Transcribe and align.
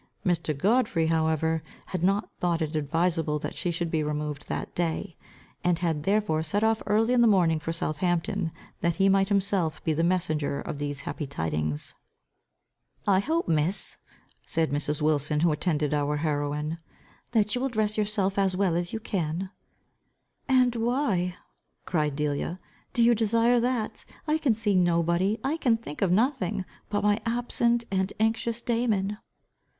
Mr. 0.25 0.57
Godfrey 0.57 1.05
however 1.05 1.61
had 1.85 2.01
not 2.01 2.31
thought 2.39 2.59
it 2.63 2.75
adviseable 2.75 3.37
that 3.37 3.53
she 3.55 3.69
should 3.69 3.91
be 3.91 4.01
removed 4.01 4.47
that 4.47 4.73
day, 4.73 5.15
and 5.63 5.77
had 5.77 6.01
therefore 6.05 6.41
set 6.41 6.63
off 6.63 6.81
early 6.87 7.13
in 7.13 7.21
the 7.21 7.27
morning 7.27 7.59
for 7.59 7.71
Southampton, 7.71 8.51
that 8.79 8.95
he 8.95 9.07
might 9.09 9.29
himself 9.29 9.83
be 9.83 9.93
the 9.93 10.03
messenger 10.03 10.59
of 10.59 10.79
these 10.79 11.01
happy 11.01 11.27
tidings. 11.27 11.93
"I 13.05 13.19
hope 13.19 13.47
Miss," 13.47 13.97
said 14.43 14.71
Mrs. 14.71 15.03
Wilson, 15.03 15.41
who 15.41 15.51
attended 15.51 15.93
our 15.93 16.17
heroine, 16.17 16.79
"that 17.33 17.53
you 17.53 17.61
will 17.61 17.69
dress 17.69 17.95
yourself 17.95 18.39
as 18.39 18.57
well 18.57 18.75
as 18.75 18.91
you 18.91 18.99
can." 18.99 19.51
"And 20.49 20.75
why" 20.77 21.35
cried 21.85 22.15
Delia, 22.15 22.59
"do 22.95 23.03
you 23.03 23.13
desire 23.13 23.59
that? 23.59 24.03
I 24.27 24.39
can 24.39 24.55
see 24.55 24.73
nobody, 24.73 25.37
I 25.43 25.57
can 25.57 25.77
think 25.77 26.01
of 26.01 26.11
nothing, 26.11 26.65
but 26.89 27.03
my 27.03 27.21
absent 27.23 27.85
and 27.91 28.11
anxious 28.19 28.63
Damon." 28.63 29.19